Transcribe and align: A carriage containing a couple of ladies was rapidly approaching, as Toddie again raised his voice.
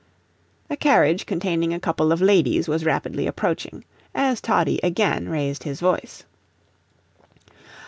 A 0.67 0.75
carriage 0.75 1.27
containing 1.27 1.75
a 1.75 1.79
couple 1.79 2.11
of 2.11 2.23
ladies 2.23 2.67
was 2.67 2.83
rapidly 2.85 3.27
approaching, 3.27 3.85
as 4.15 4.41
Toddie 4.41 4.79
again 4.81 5.29
raised 5.29 5.61
his 5.61 5.79
voice. 5.79 6.23